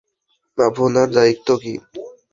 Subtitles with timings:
[0.57, 1.73] আপনার দায়িত্ব কী?